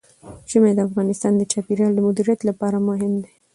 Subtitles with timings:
[0.49, 3.31] ژمی د افغانستان د چاپیریال د مدیریت لپاره مهم دي.